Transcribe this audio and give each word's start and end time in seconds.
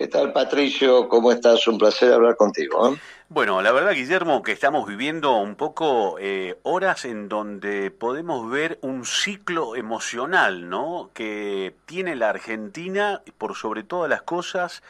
¿Qué 0.00 0.08
tal, 0.08 0.32
Patricio? 0.32 1.10
¿Cómo 1.10 1.30
estás? 1.30 1.68
Un 1.68 1.76
placer 1.76 2.10
hablar 2.10 2.34
contigo. 2.34 2.88
¿eh? 2.88 2.98
Bueno, 3.28 3.60
la 3.60 3.70
verdad, 3.70 3.92
Guillermo, 3.92 4.42
que 4.42 4.52
estamos 4.52 4.88
viviendo 4.88 5.36
un 5.36 5.56
poco 5.56 6.16
eh, 6.18 6.58
horas 6.62 7.04
en 7.04 7.28
donde 7.28 7.90
podemos 7.90 8.48
ver 8.48 8.78
un 8.80 9.04
ciclo 9.04 9.76
emocional, 9.76 10.70
¿no? 10.70 11.10
Que 11.12 11.74
tiene 11.84 12.16
la 12.16 12.30
Argentina, 12.30 13.22
por 13.36 13.54
sobre 13.56 13.82
todas 13.82 14.08
las 14.08 14.22
cosas, 14.22 14.82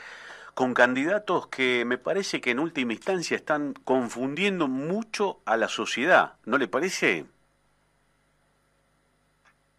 con 0.55 0.75
candidatos 0.75 1.49
que 1.49 1.85
me 1.85 1.99
parece 1.99 2.41
que 2.41 2.53
en 2.53 2.61
última 2.61 2.93
instancia 2.93 3.37
están 3.37 3.75
confundiendo 3.85 4.69
mucho 4.69 5.41
a 5.45 5.57
la 5.57 5.67
sociedad, 5.67 6.35
¿no 6.45 6.57
le 6.57 6.69
parece? 6.69 7.25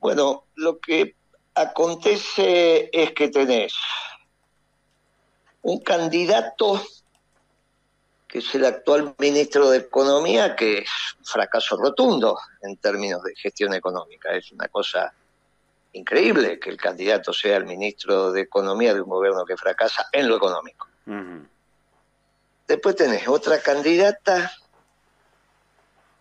Bueno, 0.01 0.43
lo 0.55 0.77
que 0.79 1.15
acontece 1.55 2.89
es 2.91 3.13
que 3.13 3.29
tenés 3.29 3.73
un 5.63 5.79
candidato 5.79 6.81
que 8.27 8.39
es 8.39 8.55
el 8.55 8.63
actual 8.63 9.13
ministro 9.17 9.69
de 9.69 9.79
Economía, 9.79 10.55
que 10.55 10.79
es 10.79 10.89
un 11.19 11.25
fracaso 11.25 11.75
rotundo 11.75 12.39
en 12.61 12.77
términos 12.77 13.21
de 13.23 13.35
gestión 13.35 13.73
económica. 13.73 14.33
Es 14.33 14.53
una 14.53 14.69
cosa 14.69 15.13
increíble 15.91 16.57
que 16.57 16.69
el 16.69 16.77
candidato 16.77 17.33
sea 17.33 17.57
el 17.57 17.65
ministro 17.65 18.31
de 18.31 18.41
Economía 18.41 18.93
de 18.93 19.01
un 19.01 19.09
gobierno 19.09 19.43
que 19.43 19.57
fracasa 19.57 20.07
en 20.13 20.29
lo 20.29 20.37
económico. 20.37 20.87
Después 22.67 22.95
tenés 22.95 23.27
otra 23.27 23.61
candidata 23.61 24.49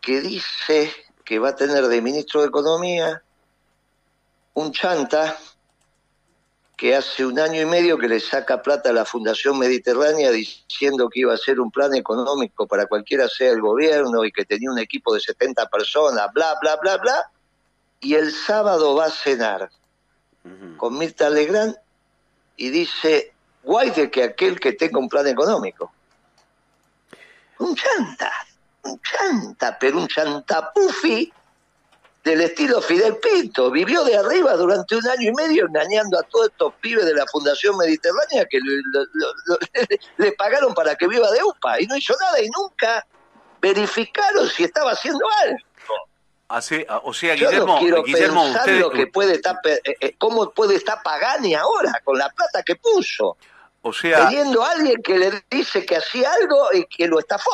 que 0.01 0.21
dice 0.21 0.93
que 1.25 1.39
va 1.39 1.51
a 1.51 1.55
tener 1.55 1.87
de 1.87 2.03
ministro 2.03 2.41
de 2.41 2.49
Economía 2.49 3.23
un 4.55 4.73
chanta 4.73 5.39
que 6.81 6.97
hace 6.97 7.27
un 7.27 7.39
año 7.39 7.61
y 7.61 7.67
medio 7.67 7.99
que 7.99 8.09
le 8.09 8.19
saca 8.19 8.63
plata 8.63 8.89
a 8.89 8.95
la 8.95 9.05
Fundación 9.05 9.59
Mediterránea 9.59 10.31
diciendo 10.31 11.11
que 11.11 11.21
iba 11.21 11.35
a 11.35 11.37
ser 11.37 11.61
un 11.61 11.71
plan 11.71 11.95
económico 11.95 12.67
para 12.67 12.87
cualquiera 12.87 13.29
sea 13.29 13.51
el 13.51 13.61
gobierno 13.61 14.25
y 14.25 14.33
que 14.33 14.47
tenía 14.47 14.71
un 14.71 14.79
equipo 14.79 15.13
de 15.13 15.21
70 15.21 15.69
personas, 15.69 16.33
bla, 16.33 16.55
bla, 16.59 16.77
bla, 16.77 16.97
bla, 16.97 17.31
y 18.01 18.15
el 18.15 18.33
sábado 18.33 18.95
va 18.95 19.05
a 19.05 19.11
cenar 19.11 19.69
con 20.79 20.97
Mirta 20.97 21.29
Legrand 21.29 21.77
y 22.57 22.71
dice, 22.71 23.35
guay 23.63 23.91
de 23.91 24.11
que 24.11 24.23
aquel 24.23 24.59
que 24.59 24.73
tenga 24.73 25.01
un 25.01 25.11
plan 25.11 25.27
económico. 25.27 25.93
Un 27.59 27.77
chanta, 27.77 28.33
un 28.85 28.99
chanta, 29.03 29.77
pero 29.79 29.99
un 29.99 30.09
chantapufi 30.09 31.31
del 32.25 32.41
estilo 32.43 32.81
Fidel 32.81 33.17
Pinto. 33.17 33.71
Vivió 33.71 34.05
de 34.05 34.17
arriba 34.17 34.55
durante 34.55 34.97
un 34.97 35.09
año 35.09 35.31
y 35.31 35.33
medio 35.33 35.67
engañando 35.67 36.19
a 36.19 36.23
todos 36.25 36.49
estos 36.49 36.75
pibes 36.81 37.05
de 37.07 37.15
la 37.15 37.25
Fundación 37.27 37.77
Mediterránea 37.77 38.47
que 38.51 38.59
le, 40.19 40.33
pagaron 40.33 40.75
para 40.75 40.95
que 40.97 41.07
viva 41.07 41.31
de 41.31 41.43
UPA 41.43 41.81
y 41.81 41.87
no 41.87 41.97
hizo 41.97 42.15
nada 42.21 42.43
y 42.43 42.49
nunca 42.51 43.07
verificaron 43.61 44.49
si 44.49 44.65
estaba 44.65 44.93
haciendo 44.93 45.25
algo. 45.45 45.59
Hace, 46.49 46.85
o 47.05 47.15
sea, 47.15 47.35
Guillermo, 47.35 47.79
quiero 47.79 48.03
Guillermo 48.03 48.43
pensar 48.43 48.69
lo 48.71 48.91
que 48.91 49.07
puede 49.07 49.35
estar, 49.35 49.61
eh, 49.65 49.81
eh, 50.01 50.17
cómo 50.19 50.51
puede 50.51 50.75
estar 50.75 51.01
Pagani 51.01 51.55
ahora 51.55 52.01
con 52.03 52.19
la 52.19 52.29
plata 52.29 52.65
que 52.65 52.75
puso. 52.75 53.37
O 53.83 53.93
sea, 53.93 54.29
teniendo 54.29 54.63
a 54.65 54.73
alguien 54.73 55.01
que 55.01 55.17
le 55.17 55.45
dice 55.49 55.87
que 55.87 55.97
hacía 55.97 56.33
algo 56.33 56.71
y 56.73 56.85
que 56.87 57.07
lo 57.07 57.21
estafó. 57.21 57.51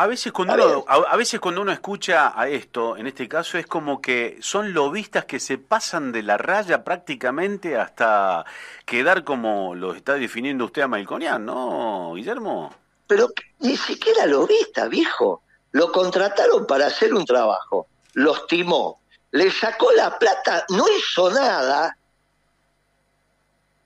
A 0.00 0.06
veces 0.06 0.32
cuando 0.32 0.54
uno, 0.54 0.84
a, 0.88 1.14
veces 1.18 1.40
cuando 1.40 1.60
uno 1.60 1.72
escucha 1.72 2.32
a 2.34 2.48
esto, 2.48 2.96
en 2.96 3.06
este 3.06 3.28
caso 3.28 3.58
es 3.58 3.66
como 3.66 4.00
que 4.00 4.38
son 4.40 4.72
lobistas 4.72 5.26
que 5.26 5.38
se 5.38 5.58
pasan 5.58 6.10
de 6.10 6.22
la 6.22 6.38
raya 6.38 6.84
prácticamente 6.84 7.76
hasta 7.76 8.46
quedar 8.86 9.24
como 9.24 9.74
lo 9.74 9.94
está 9.94 10.14
definiendo 10.14 10.64
usted 10.64 10.80
a 10.80 10.88
Malconian, 10.88 11.44
¿no, 11.44 12.14
Guillermo? 12.14 12.74
Pero 13.06 13.28
ni 13.58 13.76
siquiera 13.76 14.24
lobista, 14.24 14.88
viejo. 14.88 15.42
Lo 15.72 15.92
contrataron 15.92 16.66
para 16.66 16.86
hacer 16.86 17.12
un 17.12 17.26
trabajo, 17.26 17.86
los 18.14 18.46
timó, 18.46 19.02
le 19.32 19.50
sacó 19.50 19.92
la 19.92 20.18
plata, 20.18 20.64
no 20.70 20.86
hizo 20.96 21.30
nada, 21.30 21.94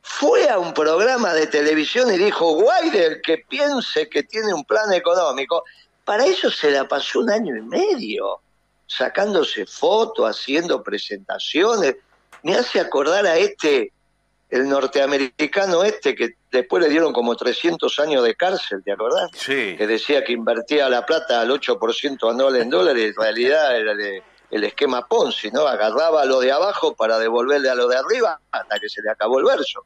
fue 0.07 0.49
a 0.49 0.59
un 0.59 0.75
programa 0.75 1.33
de 1.33 1.47
televisión 1.47 2.13
y 2.15 2.19
dijo, 2.19 2.55
guay 2.55 2.91
del 2.91 3.23
que 3.23 3.39
piense 3.49 4.09
que 4.09 4.23
tiene 4.23 4.53
un 4.53 4.65
plan 4.65 4.93
económico, 4.93 5.65
para 6.05 6.27
eso 6.27 6.51
se 6.51 6.71
la 6.71 6.87
pasó 6.87 7.21
un 7.21 7.31
año 7.31 7.57
y 7.57 7.63
medio, 7.63 8.41
sacándose 8.87 9.67
fotos, 9.67 10.29
haciendo 10.29 10.83
presentaciones. 10.83 11.97
Me 12.43 12.55
hace 12.55 12.81
acordar 12.81 13.27
a 13.27 13.37
este, 13.37 13.93
el 14.51 14.69
norteamericano 14.69 15.83
este, 15.83 16.15
que 16.15 16.35
después 16.53 16.83
le 16.83 16.91
dieron 16.91 17.13
como 17.13 17.35
300 17.35 17.99
años 18.01 18.23
de 18.23 18.35
cárcel, 18.35 18.83
¿te 18.85 18.93
acordás? 18.93 19.31
Sí. 19.35 19.77
Que 19.77 19.87
decía 19.87 20.23
que 20.23 20.33
invertía 20.33 20.89
la 20.89 21.07
plata 21.07 21.41
al 21.41 21.51
8% 21.51 22.31
anual 22.31 22.57
en 22.57 22.71
dólares, 22.71 23.15
en 23.17 23.23
realidad 23.23 23.77
era 23.77 23.95
el 24.51 24.65
esquema 24.65 25.07
Ponzi, 25.07 25.51
¿no? 25.51 25.67
Agarraba 25.67 26.23
a 26.23 26.25
lo 26.25 26.41
de 26.41 26.53
abajo 26.53 26.95
para 26.95 27.19
devolverle 27.19 27.69
a 27.71 27.75
lo 27.75 27.89
de 27.89 27.97
arriba 27.97 28.39
hasta 28.51 28.79
que 28.79 28.89
se 28.89 29.03
le 29.03 29.11
acabó 29.11 29.39
el 29.39 29.45
verso. 29.45 29.85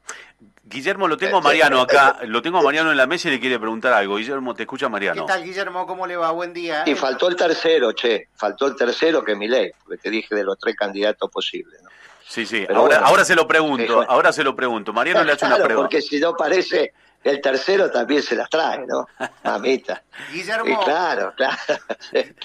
Guillermo, 0.63 1.07
lo 1.07 1.17
tengo 1.17 1.37
a 1.37 1.41
Mariano 1.41 1.81
acá, 1.81 2.19
lo 2.25 2.43
tengo 2.43 2.59
a 2.59 2.61
Mariano 2.61 2.91
en 2.91 2.97
la 2.97 3.07
mesa 3.07 3.27
y 3.27 3.31
le 3.31 3.39
quiere 3.39 3.57
preguntar 3.57 3.91
algo. 3.91 4.17
Guillermo, 4.17 4.53
te 4.53 4.63
escucha 4.63 4.87
Mariano. 4.87 5.25
¿Qué 5.25 5.31
tal, 5.31 5.43
Guillermo? 5.43 5.87
¿Cómo 5.87 6.05
le 6.05 6.15
va? 6.15 6.29
Buen 6.31 6.53
día. 6.53 6.83
Y 6.85 6.93
faltó 6.93 7.27
el 7.27 7.35
tercero, 7.35 7.91
che, 7.93 8.27
faltó 8.35 8.67
el 8.67 8.75
tercero 8.75 9.23
que 9.23 9.31
es 9.31 9.37
mi 9.37 9.47
ley, 9.47 9.71
porque 9.83 9.97
te 9.97 10.11
dije 10.11 10.35
de 10.35 10.43
los 10.43 10.59
tres 10.59 10.75
candidatos 10.75 11.31
posibles, 11.31 11.81
¿no? 11.81 11.89
Sí, 12.27 12.45
sí, 12.45 12.67
ahora, 12.71 12.99
ahora 12.99 13.25
se 13.25 13.33
lo 13.33 13.47
pregunto, 13.47 14.05
ahora 14.07 14.31
se 14.31 14.43
lo 14.43 14.55
pregunto. 14.55 14.93
Mariano 14.93 15.23
le 15.23 15.31
hace 15.31 15.47
una 15.47 15.55
pregunta. 15.55 15.81
Porque 15.81 16.03
si 16.03 16.19
no 16.19 16.35
parece, 16.35 16.93
el 17.23 17.41
tercero 17.41 17.91
también 17.91 18.23
se 18.23 18.35
las 18.35 18.49
trae, 18.49 18.85
¿no? 18.85 19.07
Mamita. 19.43 20.03
Guillermo. 20.31 20.83
claro, 20.83 21.33
claro, 21.37 21.57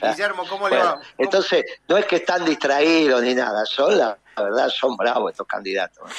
Guillermo, 0.01 0.47
¿cómo 0.49 0.69
le 0.69 0.77
va? 0.77 1.01
Entonces, 1.19 1.65
no 1.89 1.97
es 1.97 2.07
que 2.07 2.17
están 2.17 2.45
distraídos 2.45 3.23
ni 3.23 3.35
nada, 3.35 3.65
son 3.67 3.97
la 3.97 4.19
la 4.37 4.43
verdad 4.43 4.69
son 4.69 4.97
bravos 4.97 5.31
estos 5.31 5.47
candidatos. 5.47 6.11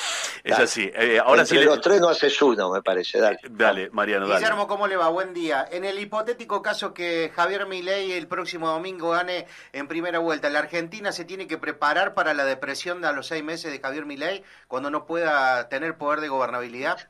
Es 0.44 0.58
así. 0.58 0.90
Eh, 0.94 1.20
ahora 1.20 1.42
Entre 1.42 1.60
sí 1.60 1.66
los 1.66 1.82
tres 1.82 2.00
no 2.00 2.10
haces 2.10 2.42
uno, 2.42 2.72
me 2.72 2.82
parece. 2.82 3.20
Dale, 3.20 3.40
dale 3.50 3.90
Mariano, 3.90 4.28
dale. 4.28 4.40
Guillermo, 4.40 4.68
¿cómo 4.68 4.88
le 4.88 4.96
va? 4.96 5.10
Buen 5.10 5.34
día. 5.34 5.68
En 5.70 5.84
el 5.84 6.00
hipotético 6.00 6.62
caso 6.62 6.94
que 6.94 7.32
Javier 7.36 7.66
Milei 7.66 8.14
el 8.14 8.28
próximo 8.28 8.70
domingo 8.70 9.12
gane 9.12 9.48
en 9.74 9.88
primera 9.88 10.20
vuelta, 10.20 10.50
¿la 10.50 10.60
Argentina 10.60 11.12
se 11.12 11.26
tiene 11.26 11.48
que 11.48 11.58
preparar 11.58 12.14
para 12.14 12.34
la 12.34 12.46
depresión 12.46 13.04
a 13.06 13.12
los 13.12 13.28
seis 13.28 13.44
meses 13.44 13.72
de 13.72 13.80
Javier 13.80 14.06
Milei 14.06 14.44
cuando 14.68 14.90
no 14.90 15.06
pueda 15.06 15.68
tener 15.68 15.98
poder 15.98 16.22
de 16.22 16.30
gobernabilidad? 16.30 17.10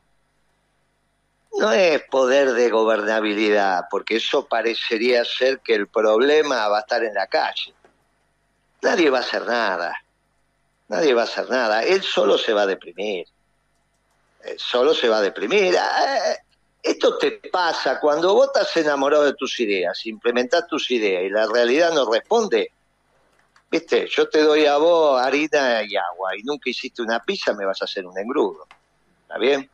No 1.58 1.72
es 1.72 2.02
poder 2.10 2.54
de 2.54 2.70
gobernabilidad, 2.70 3.86
porque 3.90 4.18
eso 4.18 4.46
parecería 4.46 5.24
ser 5.24 5.60
que 5.60 5.74
el 5.74 5.88
problema 5.88 6.68
va 6.68 6.78
a 6.78 6.82
estar 6.82 7.04
en 7.04 7.14
la 7.14 7.28
calle. 7.28 7.74
Nadie 8.82 9.10
va 9.10 9.20
a 9.20 9.22
hacer 9.22 9.46
nada 9.46 9.96
Nadie 10.88 11.14
va 11.14 11.22
a 11.22 11.26
hacer 11.26 11.50
nada. 11.50 11.84
Él 11.84 12.04
solo 12.04 12.38
se 12.38 12.54
va 12.54 12.64
a 12.64 12.68
deprimir. 12.68 13.28
solo 14.58 14.94
se 14.94 15.10
va 15.10 15.18
a 15.18 15.22
deprimir. 15.22 15.76
Ah, 15.78 16.32
eh, 16.32 16.38
esto 16.84 17.18
te 17.18 17.32
pasa 17.52 18.00
cuando 18.00 18.34
vos 18.36 18.48
estás 18.48 18.78
enamorado 18.78 19.24
de 19.24 19.34
tus 19.34 19.60
ideas, 19.60 20.06
implementás 20.06 20.68
tus 20.68 20.92
ideas 20.92 21.24
y 21.24 21.30
la 21.30 21.48
realidad 21.48 21.92
no 21.94 22.12
responde. 22.12 22.72
Viste, 23.72 24.08
yo 24.08 24.30
te 24.30 24.44
doy 24.44 24.68
a 24.68 24.78
vos 24.78 25.20
harina 25.20 25.82
y 25.82 25.96
agua 25.96 26.38
y 26.38 26.44
nunca 26.44 26.70
hiciste 26.70 27.02
una 27.02 27.20
pizza, 27.20 27.54
me 27.54 27.66
vas 27.66 27.82
a 27.82 27.86
hacer 27.86 28.06
un 28.06 28.18
engrudo. 28.20 28.68
¿Está 29.24 29.40
bien? 29.40 29.68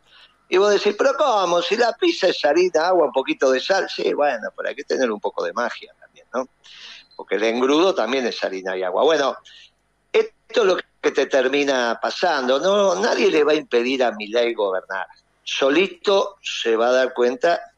Y 0.53 0.57
vos 0.57 0.69
decís, 0.69 0.93
pero 0.97 1.15
¿cómo? 1.15 1.61
Si 1.61 1.77
la 1.77 1.93
pizza 1.93 2.27
es 2.27 2.43
harina, 2.43 2.87
agua, 2.87 3.05
un 3.05 3.13
poquito 3.13 3.49
de 3.49 3.61
sal. 3.61 3.89
Sí, 3.89 4.13
bueno, 4.13 4.49
pero 4.53 4.67
hay 4.67 4.75
que 4.75 4.83
tener 4.83 5.09
un 5.09 5.21
poco 5.21 5.45
de 5.45 5.53
magia 5.53 5.93
también, 5.97 6.27
¿no? 6.33 6.45
Porque 7.15 7.35
el 7.35 7.43
engrudo 7.43 7.95
también 7.95 8.27
es 8.27 8.43
harina 8.43 8.75
y 8.75 8.83
agua. 8.83 9.03
Bueno, 9.03 9.37
esto 10.11 10.61
es 10.61 10.65
lo 10.65 10.77
que 10.99 11.11
te 11.11 11.27
termina 11.27 11.97
pasando. 12.01 12.59
No, 12.59 12.95
nadie 12.95 13.31
le 13.31 13.45
va 13.45 13.53
a 13.53 13.55
impedir 13.55 14.03
a 14.03 14.11
ley 14.11 14.53
gobernar. 14.53 15.07
Solito 15.41 16.35
se 16.41 16.75
va 16.75 16.89
a 16.89 16.91
dar 16.91 17.13
cuenta 17.13 17.71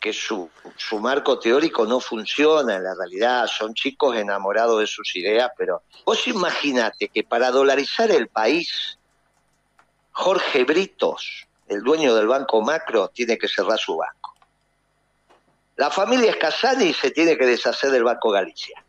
que 0.00 0.12
su, 0.12 0.50
su 0.76 0.98
marco 0.98 1.38
teórico 1.38 1.86
no 1.86 2.00
funciona 2.00 2.74
en 2.74 2.82
la 2.82 2.96
realidad, 2.96 3.46
son 3.46 3.74
chicos 3.74 4.16
enamorados 4.16 4.80
de 4.80 4.88
sus 4.88 5.14
ideas, 5.14 5.52
pero 5.56 5.84
vos 6.04 6.26
imaginate 6.26 7.10
que 7.10 7.22
para 7.22 7.52
dolarizar 7.52 8.10
el 8.10 8.26
país, 8.26 8.98
Jorge 10.10 10.64
Britos, 10.64 11.46
el 11.72 11.82
dueño 11.82 12.14
del 12.14 12.28
Banco 12.28 12.60
Macro, 12.60 13.08
tiene 13.08 13.38
que 13.38 13.48
cerrar 13.48 13.78
su 13.78 13.96
banco. 13.96 14.34
La 15.76 15.90
familia 15.90 16.30
Escasani 16.30 16.92
se 16.92 17.10
tiene 17.10 17.36
que 17.36 17.46
deshacer 17.46 17.90
del 17.90 18.04
Banco 18.04 18.30
Galicia. 18.30 18.84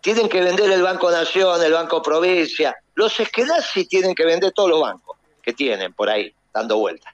Tienen 0.00 0.28
que 0.28 0.40
vender 0.40 0.70
el 0.70 0.82
Banco 0.82 1.10
Nación, 1.10 1.62
el 1.62 1.72
Banco 1.72 2.00
Provincia. 2.02 2.76
Los 2.94 3.18
Eskenazi 3.18 3.86
tienen 3.86 4.14
que 4.14 4.24
vender 4.24 4.52
todos 4.52 4.70
los 4.70 4.80
bancos 4.80 5.16
que 5.42 5.52
tienen 5.52 5.92
por 5.92 6.08
ahí, 6.08 6.34
dando 6.52 6.78
vueltas. 6.78 7.12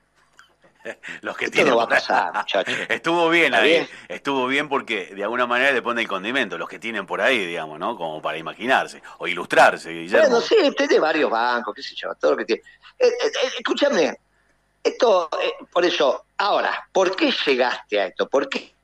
los 1.22 1.36
que 1.36 1.50
tienen. 1.50 1.76
Va 1.76 1.84
a 1.84 1.88
pasar. 1.88 2.32
Estuvo 2.88 3.28
bien 3.28 3.54
ahí. 3.54 3.88
Estuvo 4.08 4.46
bien 4.46 4.68
porque 4.68 5.06
de 5.14 5.22
alguna 5.22 5.46
manera 5.46 5.72
le 5.72 5.82
pone 5.82 6.02
el 6.02 6.08
condimento, 6.08 6.58
los 6.58 6.68
que 6.68 6.78
tienen 6.78 7.06
por 7.06 7.20
ahí, 7.20 7.46
digamos, 7.46 7.78
¿no? 7.78 7.96
Como 7.96 8.22
para 8.22 8.38
imaginarse 8.38 9.02
o 9.18 9.26
ilustrarse, 9.26 9.90
Guillermo. 9.90 10.28
Bueno, 10.28 10.40
sí, 10.40 10.56
tiene 10.76 10.98
varios 10.98 11.30
bancos, 11.30 11.74
qué 11.74 11.82
sé 11.82 11.94
yo, 11.94 12.14
todo 12.14 12.32
lo 12.32 12.36
que 12.38 12.44
tiene. 12.44 12.62
Eh, 12.98 13.06
eh, 13.06 13.26
eh, 13.26 13.50
escúchame, 13.58 14.16
Esto, 14.82 15.28
eh, 15.42 15.64
por 15.72 15.84
eso, 15.84 16.24
ahora, 16.36 16.88
¿por 16.92 17.14
qué 17.14 17.32
llegaste 17.46 18.00
a 18.00 18.06
esto? 18.06 18.28
¿Por 18.28 18.48
qué 18.48 18.74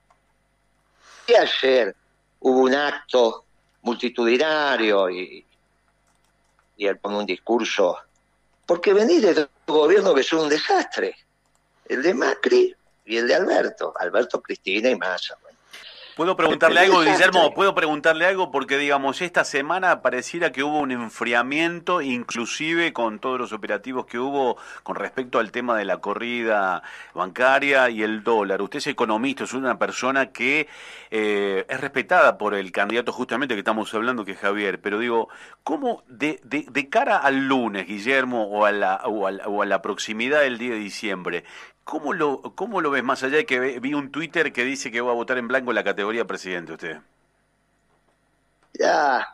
ayer 1.39 1.95
hubo 2.41 2.61
un 2.61 2.75
acto 2.75 3.45
multitudinario 3.83 5.11
y, 5.11 5.45
y 6.77 6.87
él 6.87 6.99
pone 6.99 7.19
un 7.19 7.27
discurso? 7.27 7.99
Porque 8.67 8.93
venís 8.95 9.23
de 9.23 9.49
un 9.67 9.75
gobierno 9.75 10.15
que 10.15 10.23
es 10.23 10.33
un 10.33 10.49
desastre. 10.49 11.24
El 11.87 12.03
de 12.03 12.15
Macri 12.15 12.75
y 13.05 13.17
el 13.17 13.29
de 13.29 13.35
Alberto. 13.35 13.93
Alberto, 13.99 14.41
Cristina 14.41 14.91
y 14.91 14.97
Massa. 14.97 15.37
¿Puedo 16.17 16.37
preguntarle 16.37 16.79
algo, 16.79 17.01
Guillermo? 17.01 17.53
¿Puedo 17.55 17.75
preguntarle 17.75 18.27
algo? 18.27 18.53
Porque, 18.53 18.79
digamos, 18.79 19.21
esta 19.21 19.43
semana 19.43 20.01
pareciera 20.01 20.53
que 20.53 20.63
hubo 20.63 20.79
un 20.79 20.93
enfriamiento, 20.93 22.03
inclusive 22.03 22.93
con 22.93 23.19
todos 23.19 23.41
los 23.41 23.53
operativos 23.53 24.07
que 24.07 24.21
hubo 24.21 24.57
con 24.85 24.95
respecto 24.95 25.41
al 25.41 25.51
tema 25.51 25.77
de 25.77 25.85
la 25.85 25.99
corrida 25.99 26.85
bancaria 27.15 27.91
y 27.91 28.05
el 28.05 28.23
dólar. 28.23 28.63
Usted 28.63 28.79
es 28.79 28.87
economista, 28.87 29.43
es 29.43 29.55
una 29.55 29.77
persona 29.77 30.31
que 30.31 30.69
eh, 31.11 31.67
es 31.69 31.81
respetada 31.81 32.39
por 32.39 32.55
el 32.55 32.71
candidato 32.71 33.13
justamente 33.13 33.55
que 33.55 33.61
estamos 33.61 33.93
hablando, 33.93 34.25
que 34.25 34.33
es 34.33 34.39
Javier. 34.39 34.81
Pero 34.81 35.01
digo, 35.01 35.29
¿cómo 35.65 36.05
de, 36.07 36.39
de, 36.45 36.89
cara 36.89 37.17
al 37.19 37.49
lunes, 37.49 37.89
Guillermo, 37.89 38.45
o 38.45 38.67
a, 38.67 38.71
la, 38.71 39.03
o 39.05 39.63
a 39.63 39.67
la 39.67 39.83
proximidad 39.83 40.43
del 40.43 40.59
día 40.59 40.75
de 40.75 40.79
diciembre, 40.79 41.45
¿Cómo 41.85 42.15
lo, 42.15 42.41
¿Cómo 42.55 42.81
lo 42.81 42.91
ves 42.91 43.05
más 43.05 43.23
allá 43.23 43.37
de 43.37 43.47
que 43.47 43.79
vi 43.79 43.93
un 43.93 44.11
Twitter 44.11 44.53
que 44.53 44.65
dice 44.65 44.91
que 44.91 45.03
va 45.03 45.13
a 45.13 45.15
votar 45.15 45.37
en 45.37 45.49
blanco 45.49 45.71
en 45.71 45.77
la 45.77 45.85
categoría 45.85 46.25
presidente 46.25 46.73
usted? 46.73 46.99
Ya, 48.73 49.29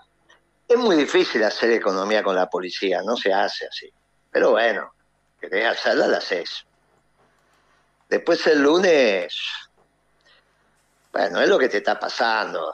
es 0.69 0.77
muy 0.77 0.97
difícil 0.97 1.43
hacer 1.45 1.71
economía 1.71 2.23
con 2.23 2.35
la 2.35 2.51
policía, 2.51 3.03
no 3.03 3.17
se 3.17 3.33
hace 3.33 3.67
así. 3.67 3.91
Pero 4.33 4.51
bueno, 4.51 4.93
querés 5.41 5.67
hacerla, 5.67 6.09
la 6.09 6.19
haces. 6.19 6.67
Después 8.09 8.45
el 8.49 8.61
lunes, 8.61 9.39
bueno, 11.13 11.41
es 11.41 11.49
lo 11.49 11.59
que 11.59 11.69
te 11.69 11.79
está 11.79 11.99
pasando. 11.99 12.73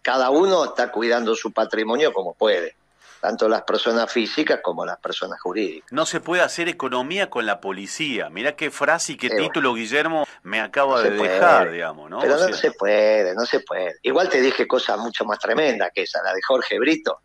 Cada 0.00 0.30
uno 0.30 0.66
está 0.66 0.92
cuidando 0.92 1.34
su 1.34 1.52
patrimonio 1.52 2.12
como 2.12 2.34
puede 2.34 2.79
tanto 3.20 3.48
las 3.48 3.62
personas 3.62 4.10
físicas 4.10 4.60
como 4.62 4.84
las 4.84 4.98
personas 4.98 5.40
jurídicas. 5.40 5.92
No 5.92 6.06
se 6.06 6.20
puede 6.20 6.42
hacer 6.42 6.68
economía 6.68 7.28
con 7.28 7.46
la 7.46 7.60
policía. 7.60 8.30
Mira 8.30 8.56
qué 8.56 8.70
frase 8.70 9.12
y 9.12 9.16
qué 9.16 9.30
título, 9.30 9.74
Guillermo, 9.74 10.26
me 10.42 10.60
acaba 10.60 11.02
de 11.02 11.10
dejar, 11.10 11.70
digamos, 11.70 12.10
¿no? 12.10 12.20
Pero 12.20 12.38
no 12.38 12.52
se 12.54 12.72
puede, 12.72 13.34
no 13.34 13.44
se 13.44 13.60
puede. 13.60 13.96
Igual 14.02 14.28
te 14.28 14.40
dije 14.40 14.66
cosas 14.66 14.98
mucho 14.98 15.24
más 15.24 15.38
tremendas 15.38 15.90
que 15.94 16.02
esa, 16.02 16.22
la 16.22 16.32
de 16.32 16.40
Jorge 16.42 16.78
Brito. 16.78 17.20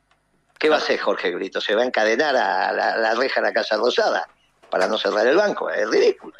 ¿Qué 0.58 0.70
va 0.70 0.76
a 0.76 0.80
hacer 0.80 1.00
Jorge 1.00 1.34
Brito? 1.34 1.60
¿Se 1.62 1.76
va 1.76 1.84
a 1.84 1.86
encadenar 1.86 2.36
a 2.36 2.72
la, 2.72 2.98
la 2.98 3.16
reja 3.16 3.42
de 3.42 3.48
la 3.48 3.54
Casa 3.54 3.78
Rosada 3.78 4.28
para 4.70 4.88
no 4.88 4.98
cerrar 4.98 5.26
el 5.28 5.36
banco? 5.36 5.70
Es 5.70 5.90
ridículo. 5.90 6.34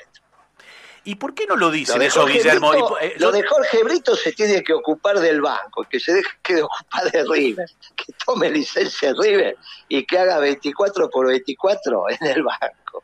¿Y 1.06 1.16
por 1.16 1.36
qué 1.36 1.46
no 1.46 1.56
lo 1.56 1.70
dicen 1.70 2.02
eso, 2.02 2.26
Guillermo? 2.26 2.74
Eh, 3.00 3.14
lo 3.20 3.32
de 3.32 3.44
Jorge 3.44 3.84
Brito 3.84 4.16
se 4.16 4.32
tiene 4.32 4.64
que 4.64 4.74
ocupar 4.74 5.20
del 5.20 5.40
banco, 5.40 5.86
que 5.88 6.00
se 6.00 6.14
deje 6.14 6.56
de 6.56 6.64
ocupar 6.64 7.12
de 7.12 7.24
River, 7.24 7.70
que 7.96 8.12
tome 8.26 8.50
licencia 8.50 9.14
River 9.14 9.56
y 9.88 10.04
que 10.04 10.18
haga 10.18 10.40
24 10.40 11.10
por 11.12 11.28
24 11.28 12.10
en 12.10 12.28
el 12.28 12.44
banco. 12.44 13.04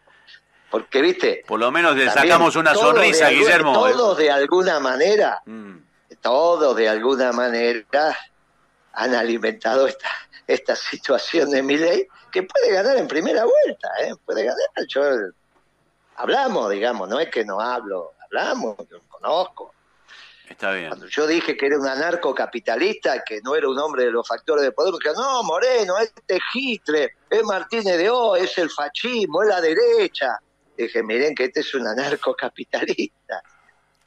Porque, 0.71 1.01
viste. 1.01 1.43
Por 1.47 1.59
lo 1.59 1.69
menos 1.71 1.95
le 1.95 2.09
sacamos 2.09 2.55
una 2.55 2.73
sonrisa, 2.73 3.29
Guillermo. 3.29 3.73
Todos 3.73 4.17
de 4.17 4.31
alguna 4.31 4.79
manera, 4.79 5.39
mm. 5.45 5.75
todos 6.21 6.75
de 6.75 6.89
alguna 6.89 7.31
manera 7.31 8.17
han 8.93 9.13
alimentado 9.13 9.85
esta, 9.85 10.09
esta 10.47 10.75
situación 10.75 11.51
de 11.51 11.61
mi 11.61 11.77
ley 11.77 12.07
que 12.31 12.41
puede 12.43 12.71
ganar 12.71 12.97
en 12.97 13.07
primera 13.07 13.43
vuelta, 13.43 13.89
¿eh? 14.01 14.13
puede 14.25 14.45
ganar. 14.45 14.87
Yo 14.87 15.03
hablamos, 16.15 16.69
digamos, 16.69 17.09
no 17.09 17.19
es 17.19 17.29
que 17.29 17.43
no 17.45 17.59
hablo, 17.59 18.13
hablamos, 18.23 18.77
yo 18.89 18.97
lo 18.97 19.03
conozco. 19.07 19.73
Está 20.47 20.73
bien. 20.73 20.89
Cuando 20.89 21.07
yo 21.07 21.27
dije 21.27 21.55
que 21.55 21.65
era 21.65 21.79
un 21.79 21.87
anarcocapitalista, 21.87 23.23
que 23.23 23.41
no 23.41 23.55
era 23.55 23.69
un 23.69 23.79
hombre 23.79 24.05
de 24.05 24.11
los 24.11 24.27
factores 24.27 24.63
de 24.63 24.73
poder, 24.73 24.91
porque 24.91 25.09
no, 25.15 25.43
Moreno, 25.43 25.97
este 25.97 26.39
Gitre, 26.51 27.15
es 27.29 27.43
Martínez 27.43 27.97
de 27.97 28.09
O, 28.09 28.35
es 28.35 28.57
el 28.57 28.69
fascismo, 28.69 29.43
es 29.43 29.49
la 29.49 29.61
derecha. 29.61 30.37
Dije, 30.77 31.03
miren 31.03 31.35
que 31.35 31.45
este 31.45 31.61
es 31.61 31.73
un 31.73 31.87
anarcocapitalista. 31.87 33.41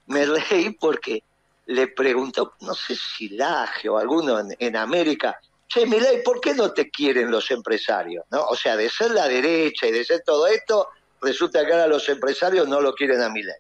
Me 0.06 0.26
reí 0.26 0.70
porque 0.72 1.22
le 1.66 1.88
preguntó, 1.88 2.54
no 2.60 2.74
sé 2.74 2.94
si 2.94 3.30
Laje 3.30 3.88
o 3.88 3.96
alguno 3.96 4.38
en, 4.38 4.54
en 4.58 4.76
América, 4.76 5.38
che, 5.66 5.86
Milay, 5.86 6.22
¿por 6.22 6.40
qué 6.40 6.54
no 6.54 6.72
te 6.72 6.90
quieren 6.90 7.30
los 7.30 7.50
empresarios? 7.50 8.24
¿No? 8.30 8.44
O 8.44 8.56
sea, 8.56 8.76
de 8.76 8.90
ser 8.90 9.12
la 9.12 9.26
derecha 9.28 9.86
y 9.86 9.92
de 9.92 10.04
ser 10.04 10.22
todo 10.24 10.46
esto, 10.46 10.88
resulta 11.24 11.64
que 11.64 11.72
ahora 11.72 11.86
los 11.86 12.08
empresarios 12.08 12.68
no 12.68 12.80
lo 12.80 12.94
quieren 12.94 13.22
a 13.22 13.28
Milei. 13.28 13.56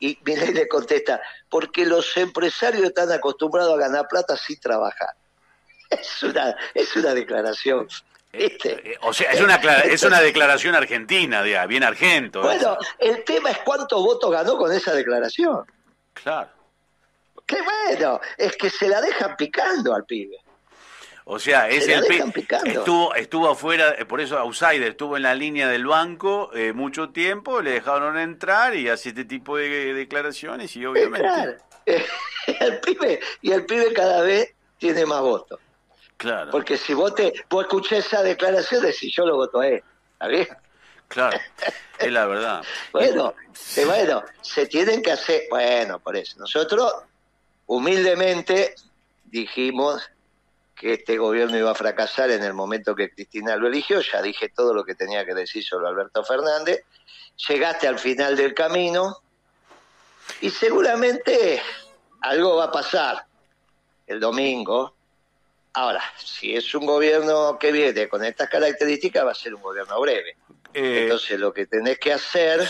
Y 0.00 0.18
Milei 0.24 0.52
le 0.52 0.68
contesta, 0.68 1.20
porque 1.48 1.86
los 1.86 2.16
empresarios 2.16 2.84
están 2.84 3.12
acostumbrados 3.12 3.74
a 3.74 3.78
ganar 3.78 4.08
plata 4.08 4.36
sin 4.36 4.58
trabajar. 4.60 5.10
Es 5.90 6.22
una, 6.24 6.56
es 6.72 6.96
una 6.96 7.14
declaración. 7.14 7.86
Eh, 8.32 8.58
eh, 8.64 8.96
o 9.02 9.12
sea, 9.12 9.30
es 9.30 9.40
una, 9.40 9.56
es 9.56 10.02
una 10.02 10.20
declaración 10.20 10.74
argentina, 10.74 11.42
bien 11.42 11.84
argento. 11.84 12.42
Bueno, 12.42 12.78
el 12.98 13.22
tema 13.22 13.50
es 13.50 13.58
cuántos 13.58 14.02
votos 14.02 14.30
ganó 14.32 14.56
con 14.56 14.72
esa 14.72 14.92
declaración. 14.92 15.64
Claro. 16.14 16.50
Qué 17.46 17.58
bueno, 17.62 18.20
es 18.36 18.56
que 18.56 18.70
se 18.70 18.88
la 18.88 19.00
dejan 19.00 19.36
picando 19.36 19.94
al 19.94 20.04
pibe. 20.04 20.38
O 21.26 21.38
sea, 21.38 21.70
es 21.70 21.88
el 21.88 22.04
estuvo 22.66 23.14
estuvo 23.14 23.48
afuera, 23.48 23.96
por 24.06 24.20
eso 24.20 24.38
outsider, 24.38 24.82
estuvo 24.82 25.16
en 25.16 25.22
la 25.22 25.34
línea 25.34 25.68
del 25.68 25.86
banco 25.86 26.50
eh, 26.54 26.74
mucho 26.74 27.10
tiempo, 27.10 27.62
le 27.62 27.70
dejaron 27.72 28.18
entrar 28.18 28.76
y 28.76 28.90
hace 28.90 29.08
este 29.08 29.24
tipo 29.24 29.56
de, 29.56 29.94
declaraciones 29.94 30.76
y 30.76 30.84
obviamente. 30.84 31.56
el 32.46 32.80
pibe, 32.80 33.20
y 33.40 33.52
el 33.52 33.64
pibe 33.64 33.94
cada 33.94 34.22
vez 34.22 34.54
tiene 34.78 35.06
más 35.06 35.22
votos. 35.22 35.58
Claro. 36.18 36.50
Porque 36.50 36.76
si 36.76 36.92
vos, 36.92 37.14
te, 37.14 37.32
vos 37.48 37.64
escuché 37.64 37.98
esa 37.98 38.22
declaración, 38.22 38.82
decís 38.82 39.14
yo 39.14 39.24
lo 39.24 39.36
voto 39.36 39.60
a 39.60 39.68
él. 39.68 39.82
¿Está 40.12 40.28
bien? 40.28 40.48
Claro, 41.08 41.38
es 41.98 42.12
la 42.12 42.26
verdad. 42.26 42.62
bueno, 42.92 43.34
bueno, 43.86 44.22
se 44.42 44.66
tienen 44.66 45.02
que 45.02 45.12
hacer, 45.12 45.44
bueno, 45.48 45.98
por 46.00 46.16
eso. 46.16 46.38
Nosotros, 46.38 46.92
humildemente, 47.66 48.74
dijimos 49.24 50.10
que 50.74 50.94
este 50.94 51.16
gobierno 51.16 51.56
iba 51.56 51.70
a 51.70 51.74
fracasar 51.74 52.30
en 52.30 52.42
el 52.42 52.52
momento 52.52 52.94
que 52.94 53.10
Cristina 53.10 53.56
lo 53.56 53.68
eligió, 53.68 54.00
ya 54.00 54.20
dije 54.20 54.48
todo 54.48 54.74
lo 54.74 54.84
que 54.84 54.94
tenía 54.94 55.24
que 55.24 55.34
decir 55.34 55.64
sobre 55.64 55.88
Alberto 55.88 56.24
Fernández, 56.24 56.84
llegaste 57.48 57.86
al 57.86 57.98
final 57.98 58.36
del 58.36 58.54
camino 58.54 59.18
y 60.40 60.50
seguramente 60.50 61.62
algo 62.22 62.56
va 62.56 62.64
a 62.64 62.72
pasar 62.72 63.24
el 64.06 64.20
domingo. 64.20 64.94
Ahora, 65.74 66.02
si 66.16 66.54
es 66.54 66.74
un 66.74 66.86
gobierno 66.86 67.58
que 67.58 67.72
viene 67.72 68.08
con 68.08 68.24
estas 68.24 68.48
características, 68.48 69.26
va 69.26 69.32
a 69.32 69.34
ser 69.34 69.54
un 69.54 69.62
gobierno 69.62 70.00
breve. 70.00 70.36
Eh, 70.72 71.02
Entonces 71.04 71.38
lo 71.38 71.52
que 71.52 71.66
tenés 71.66 71.98
que 71.98 72.12
hacer 72.12 72.68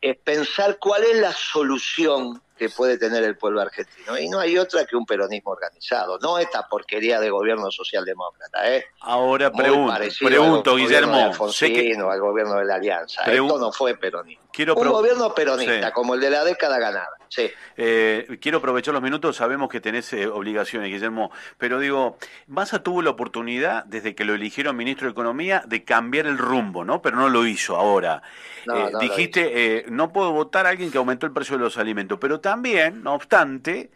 es 0.00 0.16
pensar 0.18 0.78
cuál 0.78 1.04
es 1.04 1.16
la 1.16 1.32
solución 1.32 2.42
que 2.56 2.68
puede 2.68 2.98
tener 2.98 3.24
el 3.24 3.36
pueblo 3.36 3.60
argentino. 3.60 4.18
Y 4.18 4.28
no 4.28 4.38
hay 4.38 4.58
otra 4.58 4.84
que 4.84 4.96
un 4.96 5.06
peronismo 5.06 5.52
organizado, 5.52 6.18
no 6.18 6.38
esta 6.38 6.68
porquería 6.68 7.20
de 7.20 7.30
gobierno 7.30 7.70
socialdemócrata. 7.70 8.74
¿eh? 8.74 8.84
Ahora 9.00 9.50
pregunto, 9.50 9.94
pregunto 10.20 10.76
Guillermo. 10.76 11.32
que... 11.58 11.96
al 12.10 12.20
gobierno 12.20 12.56
de 12.56 12.64
la 12.64 12.76
Alianza. 12.76 13.22
Esto 13.22 13.58
no 13.58 13.72
fue 13.72 13.96
peronismo. 13.96 14.44
Un 14.58 14.88
gobierno 14.90 15.34
peronista, 15.34 15.92
como 15.92 16.14
el 16.14 16.20
de 16.20 16.30
la 16.30 16.44
década 16.44 16.78
ganada. 16.78 17.10
Sí. 17.28 17.50
Eh, 17.76 18.38
quiero 18.40 18.58
aprovechar 18.58 18.92
los 18.92 19.02
minutos, 19.02 19.36
sabemos 19.36 19.70
que 19.70 19.80
tenés 19.80 20.12
eh, 20.12 20.26
obligaciones, 20.26 20.90
Guillermo, 20.90 21.30
pero 21.56 21.78
digo, 21.78 22.18
Massa 22.46 22.82
tuvo 22.82 23.00
la 23.00 23.10
oportunidad, 23.10 23.84
desde 23.86 24.14
que 24.14 24.24
lo 24.24 24.34
eligieron 24.34 24.76
ministro 24.76 25.06
de 25.06 25.12
Economía, 25.12 25.62
de 25.66 25.82
cambiar 25.82 26.26
el 26.26 26.36
rumbo, 26.36 26.84
¿no? 26.84 27.00
Pero 27.00 27.16
no 27.16 27.28
lo 27.30 27.46
hizo 27.46 27.76
ahora. 27.76 28.22
Eh, 28.66 28.92
dijiste, 29.00 29.86
no 29.88 30.12
puedo 30.12 30.32
votar 30.32 30.66
a 30.66 30.68
alguien 30.68 30.90
que 30.90 30.98
aumentó 30.98 31.26
el 31.26 31.32
precio 31.32 31.56
de 31.56 31.64
los 31.64 31.78
alimentos, 31.78 32.18
pero 32.20 32.40
también, 32.40 33.02
no 33.02 33.14
obstante, 33.14 33.90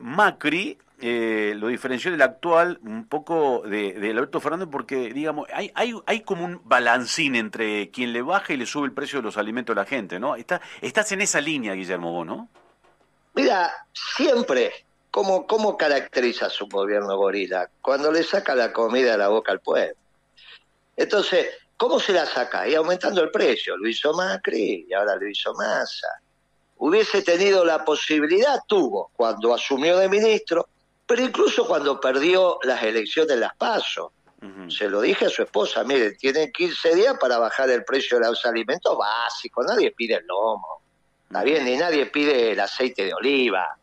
Macri 0.00 0.78
eh, 1.04 1.54
lo 1.56 1.66
diferenció 1.66 2.12
del 2.12 2.22
actual 2.22 2.78
un 2.82 3.08
poco 3.08 3.62
de, 3.66 3.94
de, 3.94 4.10
Alberto 4.10 4.38
Fernández 4.38 4.68
porque, 4.70 5.12
digamos, 5.12 5.48
hay, 5.52 5.72
hay, 5.74 5.94
hay 6.06 6.20
como 6.20 6.44
un 6.44 6.60
balancín 6.62 7.34
entre 7.34 7.90
quien 7.90 8.12
le 8.12 8.22
baja 8.22 8.52
y 8.52 8.56
le 8.56 8.66
sube 8.66 8.86
el 8.86 8.92
precio 8.92 9.18
de 9.18 9.24
los 9.24 9.36
alimentos 9.36 9.76
a 9.76 9.80
la 9.80 9.84
gente, 9.84 10.20
¿no? 10.20 10.36
Está, 10.36 10.60
estás 10.80 11.10
en 11.10 11.20
esa 11.20 11.40
línea, 11.40 11.74
Guillermo, 11.74 12.12
vos, 12.12 12.24
¿no? 12.24 12.48
Mira, 13.34 13.72
siempre, 13.92 14.72
¿cómo, 15.10 15.44
¿cómo 15.44 15.76
caracteriza 15.76 16.48
su 16.48 16.68
gobierno 16.68 17.16
gorila? 17.16 17.68
Cuando 17.80 18.12
le 18.12 18.22
saca 18.22 18.54
la 18.54 18.72
comida 18.72 19.14
a 19.14 19.16
la 19.16 19.26
boca 19.26 19.50
al 19.50 19.58
pueblo. 19.58 19.96
Entonces, 20.96 21.48
¿cómo 21.76 21.98
se 21.98 22.12
la 22.12 22.26
saca? 22.26 22.68
Y 22.68 22.76
aumentando 22.76 23.24
el 23.24 23.32
precio. 23.32 23.76
Lo 23.76 23.88
hizo 23.88 24.12
Macri 24.12 24.86
y 24.88 24.92
ahora 24.92 25.16
lo 25.16 25.28
hizo 25.28 25.52
Massa. 25.54 26.06
Hubiese 26.76 27.22
tenido 27.22 27.64
la 27.64 27.84
posibilidad, 27.84 28.60
tuvo, 28.68 29.10
cuando 29.16 29.52
asumió 29.52 29.98
de 29.98 30.08
ministro, 30.08 30.68
pero 31.12 31.26
incluso 31.26 31.66
cuando 31.66 32.00
perdió 32.00 32.58
las 32.62 32.82
elecciones 32.82 33.36
las 33.36 33.54
PASO, 33.54 34.14
Se 34.70 34.88
lo 34.88 35.02
dije 35.02 35.26
a 35.26 35.28
su 35.28 35.42
esposa, 35.42 35.84
mire, 35.84 36.12
tienen 36.12 36.50
15 36.50 36.94
días 36.94 37.16
para 37.20 37.36
bajar 37.36 37.68
el 37.68 37.84
precio 37.84 38.18
de 38.18 38.28
los 38.28 38.46
alimentos 38.46 38.96
básicos, 38.96 39.66
nadie 39.66 39.90
pide 39.92 40.14
el 40.14 40.26
lomo, 40.26 40.80
está 41.26 41.44
bien, 41.44 41.66
ni 41.66 41.76
nadie 41.76 42.06
pide 42.06 42.52
el 42.52 42.60
aceite 42.60 43.04
de 43.04 43.12
oliva, 43.12 43.76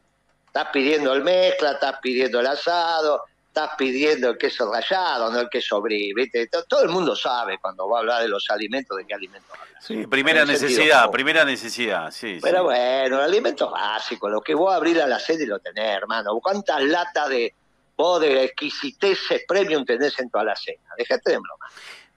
estás 0.47 0.69
pidiendo 0.73 1.13
el 1.13 1.21
mezcla, 1.21 1.73
estás 1.73 1.99
pidiendo 2.01 2.39
el 2.39 2.47
asado, 2.47 3.21
estás 3.59 3.75
pidiendo 3.77 4.29
el 4.29 4.37
queso 4.37 4.71
rallado, 4.71 5.31
no 5.31 5.39
el 5.39 5.49
queso 5.49 5.81
brie, 5.81 6.13
¿viste? 6.13 6.47
Todo 6.47 6.83
el 6.83 6.89
mundo 6.89 7.15
sabe 7.15 7.57
cuando 7.59 7.87
va 7.89 7.97
a 7.97 7.99
hablar 7.99 8.21
de 8.21 8.27
los 8.27 8.49
alimentos, 8.49 8.97
de 8.97 9.05
qué 9.05 9.13
alimentos 9.13 9.51
habla. 9.51 9.79
Sí, 9.81 10.07
primera 10.07 10.45
necesidad, 10.45 11.09
primera 11.11 11.45
necesidad, 11.45 12.11
sí. 12.11 12.39
Pero 12.41 12.63
bueno, 12.63 13.17
el 13.17 13.23
alimento 13.23 13.69
básico, 13.69 14.29
lo 14.29 14.41
que 14.41 14.53
vos 14.53 14.73
abrir 14.73 15.01
a 15.01 15.07
la 15.07 15.19
sede 15.19 15.43
y 15.43 15.47
lo 15.47 15.59
tenés, 15.59 15.97
hermano. 15.97 16.39
¿Cuántas 16.41 16.83
latas 16.83 17.29
de 17.29 17.53
vos 17.95 18.21
de 18.21 18.45
exquisiteces 18.45 19.43
premium 19.47 19.85
tenés 19.85 20.17
en 20.19 20.29
tu 20.29 20.37
alacena? 20.37 20.93
Dejate 20.97 21.31
de 21.31 21.37
broma. 21.37 21.65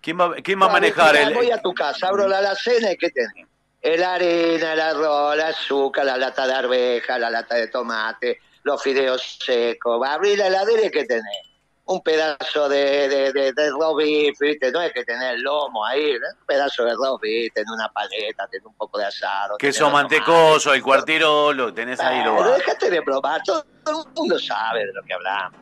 ¿Quién 0.01 0.21
va, 0.21 0.35
quién 0.37 0.61
va 0.61 0.67
a 0.67 0.73
manejar 0.73 1.17
el...? 1.17 1.35
Voy 1.35 1.51
a 1.51 1.61
tu 1.61 1.73
casa, 1.73 2.09
abro 2.09 2.27
la 2.27 2.39
alacena 2.39 2.93
y 2.93 2.97
¿qué 2.97 3.11
tenés? 3.11 3.47
El 3.81 4.03
arena, 4.03 4.75
el 4.75 4.81
arroz, 4.81 5.35
el 5.35 5.41
azúcar, 5.41 6.05
la 6.05 6.17
lata 6.17 6.47
de 6.47 6.53
arveja, 6.53 7.19
la 7.19 7.31
lata 7.31 7.57
de 7.57 7.67
tomate, 7.67 8.41
los 8.63 8.83
fideos 8.83 9.39
secos. 9.45 10.01
Va 10.01 10.11
a 10.11 10.15
abrir 10.15 10.39
la 10.39 10.49
heladera 10.49 10.87
y 10.87 10.91
¿qué 10.91 11.05
tenés? 11.05 11.49
Un 11.85 12.01
pedazo 12.01 12.69
de, 12.69 13.09
de, 13.09 13.33
de, 13.33 13.53
de 13.53 14.33
¿viste? 14.41 14.71
No 14.71 14.81
es 14.81 14.93
que 14.93 15.05
tenés 15.05 15.35
el 15.35 15.43
lomo 15.43 15.85
ahí, 15.85 16.15
un 16.15 16.47
pedazo 16.47 16.85
de 16.85 16.95
roast 16.95 17.23
tenés 17.23 17.71
una 17.71 17.89
paleta, 17.89 18.47
tenés 18.47 18.67
un 18.67 18.75
poco 18.75 18.99
de 18.99 19.07
asado. 19.07 19.57
Queso 19.59 19.91
mantecoso, 19.91 20.73
el 20.73 20.83
cuartero, 20.83 21.53
lo 21.53 21.75
tenés 21.75 21.99
ahí. 22.01 22.25
Lo 22.25 22.37
pero 22.37 22.53
déjate 22.55 22.89
de 22.89 23.03
probar, 23.03 23.43
todo, 23.43 23.65
el 23.87 24.13
mundo 24.15 24.39
sabe 24.39 24.87
de 24.87 24.93
lo 24.93 25.03
que 25.03 25.13
hablamos. 25.13 25.61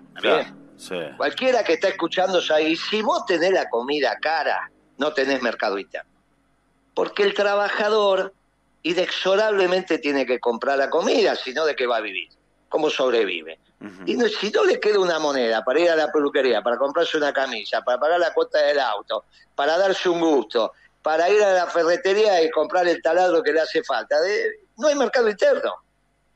Sí. 0.76 0.94
Cualquiera 1.16 1.62
que 1.62 1.74
está 1.74 1.88
escuchando 1.88 2.40
ahí, 2.54 2.76
si 2.76 3.02
vos 3.02 3.24
tenés 3.26 3.52
la 3.52 3.68
comida 3.68 4.16
cara, 4.20 4.70
no 4.98 5.12
tenés 5.12 5.42
mercado 5.42 5.78
interno. 5.78 6.10
Porque 6.94 7.22
el 7.22 7.34
trabajador 7.34 8.34
inexorablemente 8.82 9.98
tiene 9.98 10.24
que 10.26 10.40
comprar 10.40 10.78
la 10.78 10.88
comida, 10.90 11.36
sino 11.36 11.64
de 11.66 11.76
qué 11.76 11.86
va 11.86 11.98
a 11.98 12.00
vivir, 12.00 12.30
cómo 12.70 12.88
sobrevive. 12.88 13.58
Y 14.06 14.14
no, 14.14 14.28
si 14.28 14.50
no 14.50 14.64
le 14.64 14.78
queda 14.78 14.98
una 14.98 15.18
moneda 15.18 15.64
para 15.64 15.80
ir 15.80 15.90
a 15.90 15.96
la 15.96 16.12
peluquería, 16.12 16.62
para 16.62 16.76
comprarse 16.76 17.16
una 17.16 17.32
camisa, 17.32 17.82
para 17.82 17.98
pagar 17.98 18.20
la 18.20 18.32
cuota 18.32 18.58
del 18.58 18.78
auto, 18.78 19.24
para 19.54 19.76
darse 19.76 20.08
un 20.08 20.20
gusto, 20.20 20.72
para 21.02 21.28
ir 21.28 21.42
a 21.42 21.52
la 21.52 21.66
ferretería 21.66 22.42
y 22.42 22.50
comprar 22.50 22.86
el 22.86 23.02
taladro 23.02 23.42
que 23.42 23.52
le 23.52 23.60
hace 23.60 23.82
falta, 23.82 24.16
no 24.76 24.88
hay 24.88 24.94
mercado 24.94 25.28
interno. 25.28 25.74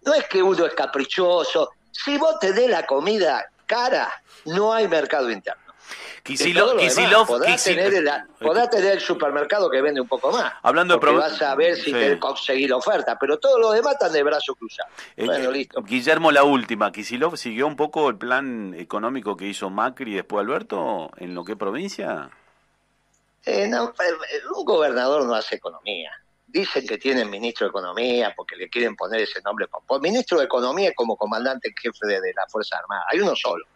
No 0.04 0.14
es 0.14 0.26
que 0.26 0.42
uno 0.42 0.66
es 0.66 0.74
caprichoso. 0.74 1.70
Si 1.92 2.18
vos 2.18 2.38
tenés 2.38 2.68
la 2.68 2.84
comida 2.84 3.46
cara, 3.66 4.10
no 4.46 4.72
hay 4.72 4.88
mercado 4.88 5.30
interno. 5.30 5.63
Kisilov, 6.24 7.26
podrá, 7.26 7.54
tener 7.56 7.92
el, 7.92 8.10
tener 8.70 8.92
el 8.92 9.00
supermercado 9.00 9.68
que 9.68 9.82
vende 9.82 10.00
un 10.00 10.08
poco 10.08 10.32
más. 10.32 10.54
Hablando 10.62 10.96
de 10.96 11.12
vas 11.12 11.42
a 11.42 11.54
ver 11.54 11.76
si 11.76 11.92
te 11.92 12.18
conseguir 12.18 12.72
oferta, 12.72 13.18
pero 13.18 13.38
todos 13.38 13.60
los 13.60 13.74
demás 13.74 13.92
están 13.92 14.12
de 14.12 14.22
brazo 14.22 14.54
cruzado. 14.54 14.88
Eh, 15.18 15.26
bueno, 15.26 15.50
listo. 15.50 15.82
Guillermo, 15.82 16.32
la 16.32 16.44
última. 16.44 16.90
¿Kisilov 16.92 17.36
siguió 17.36 17.66
un 17.66 17.76
poco 17.76 18.08
el 18.08 18.16
plan 18.16 18.74
económico 18.74 19.36
que 19.36 19.46
hizo 19.46 19.68
Macri 19.68 20.12
y 20.12 20.14
después 20.14 20.46
Alberto 20.46 21.10
en 21.18 21.34
lo 21.34 21.44
que 21.44 21.56
provincia? 21.56 22.30
Eh, 23.44 23.68
no, 23.68 23.90
eh, 23.90 24.40
un 24.56 24.64
gobernador 24.64 25.26
no 25.26 25.34
hace 25.34 25.56
economía. 25.56 26.10
Dicen 26.46 26.86
que 26.86 26.96
tienen 26.96 27.28
ministro 27.28 27.66
de 27.66 27.70
Economía 27.70 28.32
porque 28.34 28.56
le 28.56 28.70
quieren 28.70 28.96
poner 28.96 29.20
ese 29.20 29.42
nombre. 29.42 29.66
Ministro 30.00 30.38
de 30.38 30.44
Economía 30.44 30.88
es 30.88 30.94
como 30.94 31.16
comandante 31.16 31.68
en 31.68 31.74
jefe 31.76 32.06
de, 32.06 32.20
de 32.20 32.32
la 32.32 32.46
Fuerza 32.48 32.78
Armada. 32.78 33.04
Hay 33.12 33.20
uno 33.20 33.34
solo. 33.36 33.66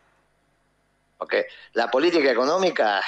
Porque 1.19 1.47
la 1.73 1.91
política 1.91 2.31
económica 2.31 3.03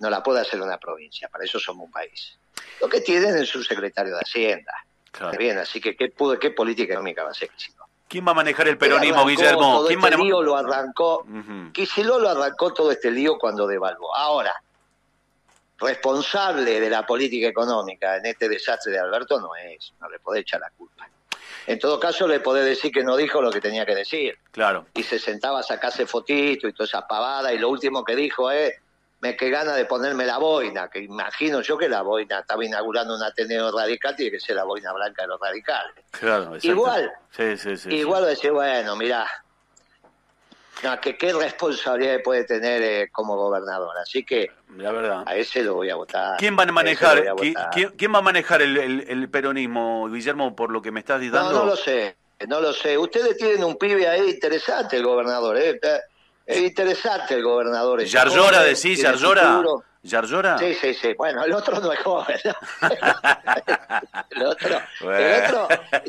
no 0.00 0.10
la 0.10 0.22
puede 0.22 0.40
hacer 0.40 0.60
una 0.60 0.78
provincia, 0.78 1.28
para 1.28 1.44
eso 1.44 1.58
somos 1.58 1.86
un 1.86 1.92
país. 1.92 2.36
Lo 2.80 2.88
que 2.88 3.00
tienen 3.00 3.36
es 3.36 3.54
un 3.54 3.64
secretario 3.64 4.14
de 4.14 4.20
Hacienda. 4.20 4.72
Bien, 5.38 5.58
así 5.58 5.80
que 5.80 5.94
¿qué, 5.94 6.12
¿qué 6.40 6.50
política 6.50 6.94
económica 6.94 7.22
va 7.22 7.30
a 7.30 7.34
ser? 7.34 7.50
¿Quién 8.08 8.26
va 8.26 8.32
a 8.32 8.34
manejar 8.34 8.68
el 8.68 8.76
peronismo, 8.76 9.24
Guillermo? 9.24 9.60
Todo 9.60 9.86
¿Quién 9.86 10.00
este 10.04 10.18
lío 10.18 10.42
lo 10.42 10.56
arrancó, 10.56 11.20
uh 11.20 12.18
lo 12.18 12.28
arrancó 12.28 12.74
todo 12.74 12.90
este 12.90 13.10
lío 13.10 13.38
cuando 13.38 13.66
devaluó. 13.66 14.14
Ahora, 14.14 14.54
responsable 15.78 16.80
de 16.80 16.90
la 16.90 17.06
política 17.06 17.48
económica 17.48 18.16
en 18.16 18.26
este 18.26 18.48
desastre 18.48 18.92
de 18.92 18.98
Alberto 18.98 19.40
no 19.40 19.54
es, 19.54 19.92
no 20.00 20.08
le 20.08 20.18
puede 20.18 20.40
echar 20.40 20.60
la 20.60 20.70
culpa. 20.70 21.08
En 21.66 21.78
todo 21.78 22.00
caso, 22.00 22.26
le 22.26 22.40
podés 22.40 22.64
decir 22.64 22.92
que 22.92 23.04
no 23.04 23.16
dijo 23.16 23.40
lo 23.40 23.50
que 23.50 23.60
tenía 23.60 23.86
que 23.86 23.94
decir. 23.94 24.38
Claro. 24.50 24.86
Y 24.94 25.02
se 25.02 25.18
sentaba 25.18 25.60
a 25.60 25.62
sacarse 25.62 26.06
fotito 26.06 26.68
y 26.68 26.72
toda 26.72 26.86
esa 26.86 27.06
pavada, 27.06 27.52
y 27.52 27.58
lo 27.58 27.68
último 27.68 28.04
que 28.04 28.16
dijo 28.16 28.50
es, 28.50 28.74
me 29.22 29.36
que 29.36 29.50
gana 29.50 29.74
de 29.74 29.84
ponerme 29.84 30.26
la 30.26 30.38
boina, 30.38 30.88
que 30.88 30.98
imagino 30.98 31.60
yo 31.60 31.78
que 31.78 31.88
la 31.88 32.02
boina 32.02 32.40
estaba 32.40 32.64
inaugurando 32.64 33.14
un 33.14 33.22
Ateneo 33.22 33.70
radical, 33.70 34.16
tiene 34.16 34.32
que 34.32 34.40
ser 34.40 34.56
la 34.56 34.64
boina 34.64 34.92
blanca 34.92 35.22
de 35.22 35.28
los 35.28 35.40
radicales. 35.40 36.04
Claro, 36.10 36.56
Igual, 36.60 37.12
sí, 37.30 37.56
sí, 37.56 37.76
sí, 37.76 37.94
igual 37.94 38.26
decir, 38.26 38.50
bueno, 38.50 38.96
mira, 40.82 41.00
que 41.00 41.16
qué 41.16 41.32
responsabilidad 41.32 42.22
puede 42.22 42.44
tener 42.44 42.82
eh, 42.82 43.08
como 43.10 43.36
gobernador. 43.36 43.96
Así 43.98 44.24
que 44.24 44.50
la 44.76 44.92
verdad. 44.92 45.22
a 45.26 45.36
ese 45.36 45.62
lo 45.62 45.74
voy 45.74 45.90
a 45.90 45.96
votar. 45.96 46.36
¿Quién 46.38 46.58
va 46.58 46.64
a 46.64 46.66
manejar, 46.66 47.24
¿quién, 47.96 48.14
va 48.14 48.18
a 48.18 48.22
manejar 48.22 48.62
el, 48.62 49.28
peronismo, 49.30 50.08
Guillermo, 50.08 50.54
por 50.56 50.70
lo 50.70 50.82
que 50.82 50.90
me 50.90 51.00
estás 51.00 51.20
diciendo? 51.20 51.50
No, 51.50 51.60
no 51.60 51.66
lo 51.66 51.76
sé, 51.76 52.16
no 52.48 52.60
lo 52.60 52.72
sé. 52.72 52.98
Ustedes 52.98 53.36
tienen 53.36 53.64
un 53.64 53.76
pibe 53.76 54.08
ahí 54.08 54.30
interesante, 54.30 54.96
el 54.96 55.04
gobernador. 55.04 55.56
¿eh? 55.58 55.78
Es 56.46 56.58
interesante 56.58 57.34
el 57.34 57.42
gobernador. 57.42 58.02
¿Yarlora 58.04 58.62
decís? 58.62 59.00
¿Yarlora? 59.00 59.62
¿Yarlora? 60.02 60.58
Sí, 60.58 60.74
sí, 60.74 60.94
sí. 60.94 61.14
Bueno, 61.14 61.44
el 61.44 61.52
otro 61.52 61.78
no 61.80 61.92
es 61.92 62.00
joven. 62.00 62.36
el, 64.30 64.42
otro, 64.42 64.80
el 65.00 65.44
otro 65.44 65.68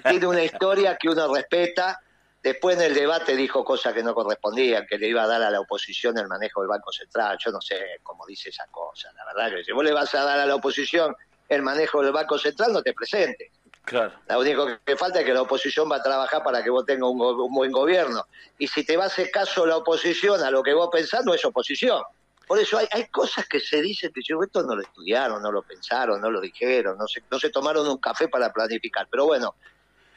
tiene 0.09 0.25
una 0.25 0.43
historia 0.43 0.97
que 0.97 1.09
uno 1.09 1.31
respeta 1.33 1.99
Después 2.43 2.75
en 2.75 2.83
el 2.83 2.93
debate 2.93 3.37
dijo 3.37 3.63
cosas 3.63 3.93
que 3.93 4.03
no 4.03 4.13
correspondían, 4.13 4.85
que 4.85 4.97
le 4.97 5.07
iba 5.07 5.23
a 5.23 5.27
dar 5.27 5.41
a 5.41 5.49
la 5.49 5.61
oposición 5.61 6.17
el 6.17 6.27
manejo 6.27 6.59
del 6.59 6.67
Banco 6.67 6.91
Central. 6.91 7.37
Yo 7.39 7.51
no 7.51 7.61
sé 7.61 7.99
cómo 8.03 8.25
dice 8.25 8.49
esa 8.49 8.67
cosa. 8.69 9.13
La 9.13 9.23
verdad 9.25 9.55
que 9.55 9.63
si 9.63 9.71
vos 9.71 9.81
le 9.81 9.93
vas 9.93 10.13
a 10.13 10.25
dar 10.25 10.37
a 10.37 10.45
la 10.45 10.55
oposición 10.55 11.15
el 11.47 11.61
manejo 11.61 12.03
del 12.03 12.11
Banco 12.11 12.37
Central, 12.37 12.73
no 12.73 12.81
te 12.83 12.93
presentes. 12.93 13.49
Claro. 13.85 14.11
Lo 14.27 14.39
único 14.39 14.67
que 14.83 14.97
falta 14.97 15.21
es 15.21 15.25
que 15.25 15.33
la 15.33 15.41
oposición 15.41 15.89
va 15.89 15.97
a 15.97 16.03
trabajar 16.03 16.43
para 16.43 16.61
que 16.61 16.69
vos 16.69 16.85
tengas 16.85 17.09
un, 17.09 17.53
buen 17.53 17.71
gobierno. 17.71 18.25
Y 18.57 18.67
si 18.67 18.85
te 18.85 18.97
va 18.97 19.05
a 19.05 19.07
hacer 19.07 19.31
caso 19.31 19.65
la 19.65 19.77
oposición 19.77 20.43
a 20.43 20.51
lo 20.51 20.63
que 20.63 20.73
vos 20.73 20.89
pensás, 20.91 21.23
no 21.23 21.33
es 21.33 21.45
oposición. 21.45 22.03
Por 22.45 22.59
eso 22.59 22.77
hay, 22.77 22.87
hay 22.91 23.07
cosas 23.07 23.47
que 23.47 23.61
se 23.61 23.81
dicen 23.81 24.11
que 24.13 24.21
yo, 24.21 24.43
esto 24.43 24.63
no 24.63 24.75
lo 24.75 24.81
estudiaron, 24.81 25.41
no 25.41 25.49
lo 25.49 25.61
pensaron, 25.61 26.19
no 26.19 26.29
lo 26.29 26.41
dijeron, 26.41 26.97
no 26.97 27.07
se, 27.07 27.23
no 27.31 27.39
se 27.39 27.49
tomaron 27.49 27.87
un 27.87 27.97
café 27.99 28.27
para 28.27 28.51
planificar. 28.51 29.07
Pero 29.09 29.25
bueno, 29.25 29.55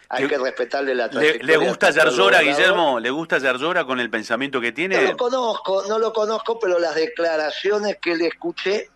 hay 0.09 0.29
que 0.29 0.39
respetarle 0.39 0.95
la 0.95 1.11
trayectoria. 1.11 1.59
¿Le, 1.59 1.67
gusta 1.67 1.91
Yarzora, 1.91 2.41
Guillermo? 2.43 3.01
¿Le 3.01 3.11
gusta 3.11 3.39
Yarzora 3.39 3.85
con 3.85 4.01
el 4.01 4.11
pensamiento 4.11 4.61
que 4.61 4.73
tiene? 4.73 4.97
No 4.97 5.11
lo 5.11 5.17
conozco, 5.17 5.85
no 5.89 5.99
lo 5.99 6.13
conozco, 6.13 6.59
pero 6.59 6.79
las 6.79 6.95
declaraciones 6.95 7.99
que 8.01 8.15
le 8.17 8.29
escuché 8.29 8.91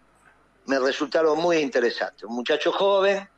me 0.66 0.78
resultaron 0.78 1.38
muy 1.38 1.58
interesantes. 1.58 2.22
Un 2.24 2.34
muchacho 2.34 2.70
joven, 2.72 3.28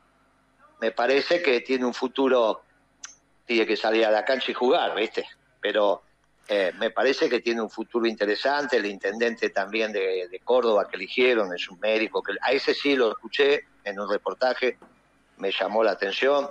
me 0.79 0.91
parece 0.91 1.41
que 1.41 1.61
tiene 1.61 1.85
un 1.85 1.93
futuro, 1.93 2.61
tiene 3.45 3.65
que 3.65 3.75
salir 3.75 4.05
a 4.05 4.11
la 4.11 4.23
cancha 4.23 4.51
y 4.51 4.53
jugar, 4.53 4.95
¿viste? 4.95 5.25
Pero 5.59 6.03
eh, 6.47 6.73
me 6.77 6.91
parece 6.91 7.27
que 7.27 7.39
tiene 7.39 7.61
un 7.61 7.71
futuro 7.71 8.05
interesante. 8.05 8.77
El 8.77 8.85
intendente 8.85 9.49
también 9.49 9.91
de, 9.91 10.27
de 10.29 10.39
Córdoba 10.41 10.87
que 10.87 10.97
eligieron 10.97 11.53
es 11.55 11.67
un 11.69 11.79
médico, 11.79 12.21
que 12.21 12.33
a 12.39 12.51
ese 12.51 12.75
sí 12.75 12.95
lo 12.95 13.09
escuché 13.09 13.65
en 13.83 13.99
un 13.99 14.09
reportaje, 14.09 14.77
me 15.37 15.51
llamó 15.51 15.83
la 15.83 15.91
atención 15.91 16.49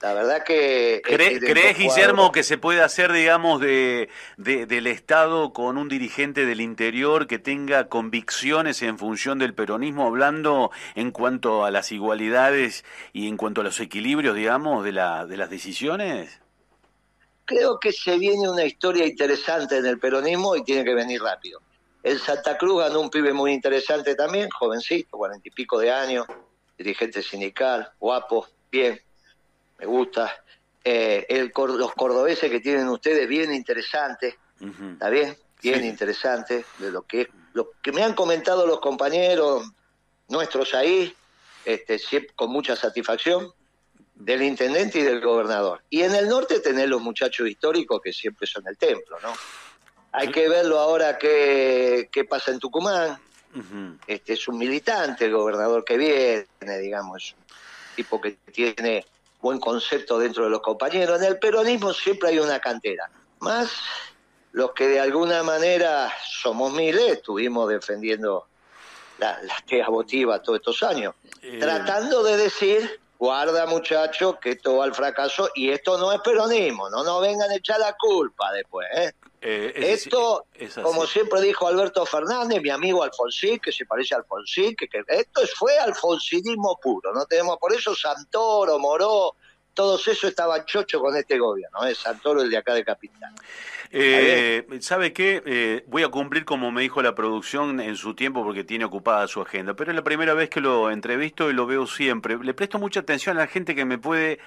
la 0.00 0.14
verdad 0.14 0.44
que... 0.44 1.02
¿Crees, 1.04 1.76
Guillermo, 1.76 2.32
que 2.32 2.42
se 2.42 2.56
puede 2.56 2.80
hacer, 2.80 3.12
digamos, 3.12 3.60
de, 3.60 4.08
del 4.38 4.86
Estado 4.86 5.52
con 5.52 5.76
un 5.76 5.88
dirigente 5.88 6.46
del 6.46 6.60
interior 6.60 7.26
que 7.26 7.38
tenga 7.38 7.88
convicciones 7.88 8.80
en 8.82 8.98
función 8.98 9.38
del 9.38 9.54
peronismo, 9.54 10.06
hablando 10.06 10.70
en 10.94 11.10
cuanto 11.10 11.64
a 11.64 11.70
las 11.70 11.92
igualdades 11.92 12.84
y 13.12 13.28
en 13.28 13.36
cuanto 13.36 13.60
a 13.60 13.64
los 13.64 13.78
equilibrios, 13.80 14.34
digamos, 14.34 14.84
de, 14.84 14.92
la, 14.92 15.26
de 15.26 15.36
las 15.36 15.50
decisiones? 15.50 16.40
Creo 17.44 17.78
que 17.78 17.92
se 17.92 18.16
viene 18.16 18.48
una 18.48 18.64
historia 18.64 19.06
interesante 19.06 19.76
en 19.76 19.86
el 19.86 19.98
peronismo 19.98 20.56
y 20.56 20.64
tiene 20.64 20.84
que 20.84 20.94
venir 20.94 21.20
rápido. 21.20 21.60
En 22.02 22.18
Santa 22.18 22.56
Cruz 22.56 22.80
ganó 22.80 23.00
un 23.00 23.10
pibe 23.10 23.34
muy 23.34 23.52
interesante 23.52 24.14
también, 24.14 24.48
jovencito, 24.48 25.18
cuarenta 25.18 25.46
y 25.46 25.50
pico 25.50 25.78
de 25.78 25.92
años, 25.92 26.26
dirigente 26.78 27.22
sindical, 27.22 27.90
guapo, 27.98 28.46
bien, 28.70 28.98
me 29.80 29.86
gusta. 29.86 30.44
Eh, 30.84 31.26
el, 31.28 31.52
los 31.54 31.94
cordobeses 31.94 32.50
que 32.50 32.60
tienen 32.60 32.88
ustedes, 32.88 33.28
bien 33.28 33.52
interesantes, 33.52 34.36
¿está 34.92 35.10
bien? 35.10 35.36
Bien 35.62 35.84
interesante, 35.84 36.64
de 36.78 36.90
lo 36.90 37.02
que, 37.02 37.28
lo 37.52 37.72
que 37.82 37.92
me 37.92 38.02
han 38.02 38.14
comentado 38.14 38.66
los 38.66 38.80
compañeros 38.80 39.70
nuestros 40.28 40.74
ahí, 40.74 41.14
este, 41.64 41.98
con 42.36 42.50
mucha 42.50 42.76
satisfacción, 42.76 43.52
del 44.14 44.42
intendente 44.42 45.00
y 45.00 45.02
del 45.02 45.20
gobernador. 45.20 45.82
Y 45.90 46.02
en 46.02 46.14
el 46.14 46.28
norte 46.28 46.60
tener 46.60 46.88
los 46.88 47.00
muchachos 47.00 47.48
históricos 47.48 48.00
que 48.02 48.12
siempre 48.12 48.46
son 48.46 48.66
el 48.68 48.76
templo, 48.76 49.18
¿no? 49.22 49.32
Hay 50.12 50.30
que 50.30 50.48
verlo 50.48 50.78
ahora 50.78 51.18
qué, 51.18 52.08
qué 52.12 52.24
pasa 52.24 52.50
en 52.50 52.58
Tucumán, 52.58 53.18
este 54.06 54.34
es 54.34 54.48
un 54.48 54.58
militante, 54.58 55.24
el 55.24 55.32
gobernador 55.32 55.84
que 55.84 55.96
viene, 55.96 56.78
digamos, 56.80 57.22
es 57.22 57.32
un 57.32 57.96
tipo 57.96 58.20
que 58.20 58.32
tiene 58.52 59.04
buen 59.40 59.58
concepto 59.58 60.18
dentro 60.18 60.44
de 60.44 60.50
los 60.50 60.60
compañeros. 60.60 61.20
En 61.20 61.26
el 61.26 61.38
peronismo 61.38 61.92
siempre 61.92 62.30
hay 62.30 62.38
una 62.38 62.60
cantera, 62.60 63.10
más 63.40 63.70
los 64.52 64.72
que 64.72 64.88
de 64.88 65.00
alguna 65.00 65.42
manera 65.42 66.12
somos 66.24 66.72
miles, 66.72 67.12
estuvimos 67.12 67.68
defendiendo 67.68 68.46
las 69.18 69.42
la 69.44 69.54
teas 69.66 69.88
votivas 69.88 70.42
todos 70.42 70.58
estos 70.58 70.82
años, 70.82 71.14
eh. 71.42 71.58
tratando 71.60 72.22
de 72.22 72.36
decir, 72.36 72.99
guarda 73.20 73.66
muchachos, 73.66 74.36
que 74.40 74.52
esto 74.52 74.78
va 74.78 74.84
al 74.84 74.94
fracaso 74.94 75.50
y 75.54 75.68
esto 75.68 75.98
no 75.98 76.10
es 76.10 76.20
peronismo, 76.22 76.88
no 76.88 77.04
nos 77.04 77.20
vengan 77.20 77.50
a 77.50 77.54
echar 77.54 77.78
la 77.78 77.94
culpa 77.94 78.50
después. 78.50 78.88
¿eh? 78.96 79.12
Eh, 79.42 79.72
esto, 79.76 80.46
como 80.82 81.06
siempre 81.06 81.42
dijo 81.42 81.68
Alberto 81.68 82.06
Fernández, 82.06 82.62
mi 82.62 82.70
amigo 82.70 83.02
Alfonsín, 83.02 83.58
que 83.58 83.72
se 83.72 83.84
parece 83.84 84.14
a 84.14 84.18
Alfonsín, 84.18 84.74
que, 84.74 84.88
que 84.88 85.02
esto 85.06 85.42
fue 85.54 85.78
alfonsinismo 85.78 86.78
puro, 86.82 87.12
no 87.12 87.26
tenemos 87.26 87.58
por 87.58 87.74
eso 87.74 87.94
Santoro, 87.94 88.78
Moró, 88.78 89.36
todos 89.74 90.06
eso 90.08 90.28
estaban 90.28 90.64
chocho 90.64 91.00
con 91.00 91.16
este 91.16 91.38
gobierno, 91.38 91.84
es 91.84 91.98
Santoro 91.98 92.42
el 92.42 92.50
de 92.50 92.56
acá 92.56 92.74
de 92.74 92.84
Capital. 92.84 93.32
Eh, 93.92 94.64
¿Sabe 94.80 95.12
qué? 95.12 95.42
Eh, 95.44 95.84
voy 95.88 96.04
a 96.04 96.08
cumplir 96.08 96.44
como 96.44 96.70
me 96.70 96.82
dijo 96.82 97.02
la 97.02 97.14
producción 97.14 97.80
en 97.80 97.96
su 97.96 98.14
tiempo 98.14 98.44
porque 98.44 98.62
tiene 98.62 98.84
ocupada 98.84 99.26
su 99.26 99.40
agenda, 99.40 99.74
pero 99.74 99.90
es 99.90 99.96
la 99.96 100.04
primera 100.04 100.34
vez 100.34 100.48
que 100.48 100.60
lo 100.60 100.90
entrevisto 100.90 101.50
y 101.50 101.54
lo 101.54 101.66
veo 101.66 101.86
siempre. 101.86 102.38
Le 102.38 102.54
presto 102.54 102.78
mucha 102.78 103.00
atención 103.00 103.36
a 103.36 103.40
la 103.40 103.46
gente 103.48 103.74
que 103.74 103.84
me 103.84 103.98
puede 103.98 104.38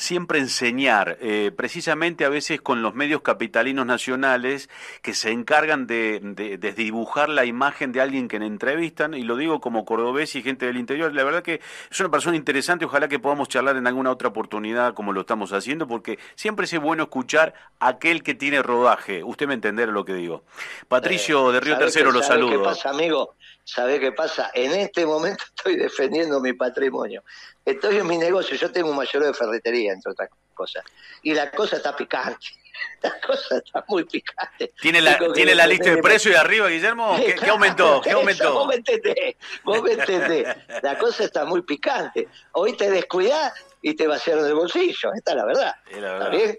siempre 0.00 0.38
enseñar, 0.38 1.18
eh, 1.20 1.52
precisamente 1.54 2.24
a 2.24 2.30
veces 2.30 2.62
con 2.62 2.80
los 2.80 2.94
medios 2.94 3.20
capitalinos 3.20 3.84
nacionales 3.84 4.70
que 5.02 5.12
se 5.12 5.30
encargan 5.30 5.86
de, 5.86 6.20
de, 6.22 6.72
dibujar 6.72 7.28
la 7.28 7.44
imagen 7.44 7.92
de 7.92 8.00
alguien 8.00 8.26
que 8.26 8.38
le 8.38 8.46
entrevistan, 8.46 9.12
y 9.12 9.24
lo 9.24 9.36
digo 9.36 9.60
como 9.60 9.84
cordobés 9.84 10.34
y 10.36 10.42
gente 10.42 10.64
del 10.64 10.78
interior, 10.78 11.14
la 11.14 11.22
verdad 11.22 11.42
que 11.42 11.60
es 11.90 12.00
una 12.00 12.10
persona 12.10 12.36
interesante, 12.36 12.86
ojalá 12.86 13.08
que 13.08 13.18
podamos 13.18 13.48
charlar 13.48 13.76
en 13.76 13.86
alguna 13.86 14.10
otra 14.10 14.28
oportunidad 14.28 14.94
como 14.94 15.12
lo 15.12 15.20
estamos 15.20 15.52
haciendo, 15.52 15.86
porque 15.86 16.18
siempre 16.34 16.64
es 16.64 16.80
bueno 16.80 17.02
escuchar 17.02 17.52
a 17.78 17.88
aquel 17.88 18.22
que 18.22 18.34
tiene 18.34 18.62
rodaje, 18.62 19.22
usted 19.22 19.46
me 19.46 19.54
entenderá 19.54 19.92
lo 19.92 20.06
que 20.06 20.14
digo. 20.14 20.44
Patricio 20.88 21.52
de 21.52 21.60
Río 21.60 21.76
Tercero, 21.76 22.10
lo 22.10 22.22
saludo. 22.22 22.58
¿Qué 22.58 22.64
pasa, 22.64 22.88
amigo? 22.88 23.34
¿Sabe 23.72 24.00
qué 24.00 24.10
pasa? 24.10 24.50
En 24.52 24.72
este 24.72 25.06
momento 25.06 25.44
estoy 25.56 25.76
defendiendo 25.76 26.40
mi 26.40 26.52
patrimonio. 26.54 27.22
Estoy 27.64 27.98
en 27.98 28.06
mi 28.06 28.18
negocio, 28.18 28.56
yo 28.56 28.72
tengo 28.72 28.90
un 28.90 28.96
mayor 28.96 29.24
de 29.24 29.32
ferretería, 29.32 29.92
entre 29.92 30.10
otras 30.12 30.28
cosas. 30.54 30.84
Y 31.22 31.34
la 31.34 31.50
cosa 31.50 31.76
está 31.76 31.94
picante. 31.96 32.46
La 33.02 33.12
cosa 33.20 33.58
está 33.58 33.84
muy 33.88 34.04
picante. 34.04 34.72
¿Tiene 34.80 35.02
la, 35.02 35.18
¿tiene 35.34 35.54
la 35.54 35.66
lista 35.66 35.90
de 35.90 35.98
precios 35.98 36.32
de 36.32 36.40
arriba, 36.40 36.68
Guillermo? 36.68 37.14
¿Qué, 37.16 37.50
aumentó? 37.50 38.00
¿Qué 38.00 38.12
aumentó? 38.12 38.54
vos 38.54 38.68
me 38.68 38.76
entendés, 38.76 39.36
vos 39.64 39.82
me 39.82 39.92
entendés. 39.92 40.48
La 40.82 40.96
cosa 40.96 41.24
está 41.24 41.44
muy 41.44 41.60
picante. 41.60 42.28
Hoy 42.52 42.74
te 42.78 42.90
descuidás 42.90 43.52
y 43.82 43.94
te 43.94 44.06
vaciaron 44.06 44.46
el 44.46 44.54
bolsillo. 44.54 45.12
Esta 45.14 45.32
es 45.32 45.36
la 45.36 45.44
verdad. 45.44 45.74
Es 45.90 45.98
la 45.98 46.12
verdad. 46.12 46.34
¿Está 46.34 46.44
bien? 46.44 46.58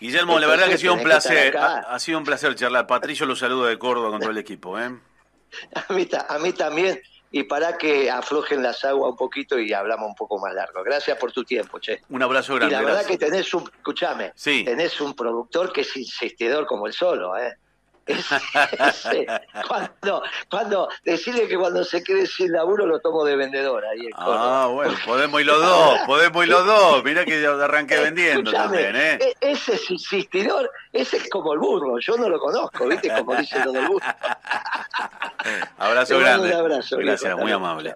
Guillermo, 0.00 0.38
la 0.40 0.46
verdad 0.48 0.66
que 0.66 0.74
ha 0.74 0.78
sido 0.78 0.94
un 0.94 1.02
placer. 1.04 1.56
Ha, 1.56 1.98
sido 2.00 2.18
un 2.18 2.24
placer 2.24 2.54
charlar. 2.56 2.88
Patricio 2.88 3.24
lo 3.24 3.36
saluda 3.36 3.68
de 3.68 3.78
Córdoba 3.78 4.10
con 4.10 4.20
todo 4.20 4.30
el 4.30 4.38
equipo. 4.38 4.78
¿eh? 4.78 4.90
A 5.88 5.92
mí, 5.92 6.08
a 6.28 6.38
mí 6.38 6.52
también 6.52 7.00
y 7.36 7.42
para 7.42 7.76
que 7.76 8.08
aflojen 8.08 8.62
las 8.62 8.84
aguas 8.84 9.10
un 9.10 9.16
poquito 9.16 9.58
y 9.58 9.72
hablamos 9.72 10.08
un 10.08 10.14
poco 10.14 10.38
más 10.38 10.54
largo. 10.54 10.84
Gracias 10.84 11.18
por 11.18 11.32
tu 11.32 11.42
tiempo, 11.42 11.80
Che. 11.80 12.00
Un 12.10 12.22
abrazo 12.22 12.54
grande. 12.54 12.76
Y 12.76 12.78
la 12.78 12.84
verdad 12.84 13.04
que 13.04 13.18
tenés 13.18 13.52
un, 13.52 13.68
escúchame, 13.76 14.32
tenés 14.40 15.00
un 15.00 15.14
productor 15.14 15.72
que 15.72 15.80
es 15.80 15.96
insistidor 15.96 16.64
como 16.64 16.86
el 16.86 16.92
solo, 16.92 17.36
¿eh? 17.36 17.56
cuando, 19.68 20.22
cuando 20.50 20.88
decirle 21.04 21.48
que 21.48 21.56
cuando 21.56 21.84
se 21.84 22.02
quede 22.02 22.26
sin 22.26 22.52
laburo 22.52 22.84
lo 22.86 23.00
tomo 23.00 23.24
de 23.24 23.34
vendedor 23.36 23.84
ahí 23.84 24.10
Ah, 24.14 24.68
bueno, 24.70 24.94
podemos 25.06 25.40
ir 25.40 25.46
los 25.46 25.60
dos, 25.60 26.00
podemos 26.06 26.44
ir 26.44 26.50
los 26.50 26.66
dos. 26.66 27.02
Mira 27.04 27.24
que 27.24 27.40
ya 27.40 27.52
arranqué 27.52 27.98
vendiendo 28.00 28.52
también, 28.52 28.94
¿eh? 28.94 29.18
E-, 29.20 29.34
ese 29.40 29.74
es 29.74 29.90
insistidor, 29.90 30.70
ese 30.92 31.16
es 31.16 31.28
como 31.30 31.54
el 31.54 31.58
burro, 31.58 31.98
yo 31.98 32.16
no 32.16 32.28
lo 32.28 32.38
conozco, 32.38 32.86
¿viste? 32.86 33.08
Como 33.14 33.34
dice 33.36 33.64
lo 33.64 33.72
del 33.72 33.86
burro. 33.86 34.06
abrazo 35.78 36.18
grande. 36.18 36.48
Un 36.48 36.54
abrazo. 36.54 36.96
Gracias, 36.98 37.36
muy 37.36 37.52
amable. 37.52 37.94